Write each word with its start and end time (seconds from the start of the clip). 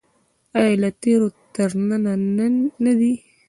آیا 0.59 0.73
له 0.81 0.89
تیرو 1.01 1.27
تر 1.53 1.69
ننه 1.89 2.45
نه 2.83 2.93
دی؟ 2.99 3.13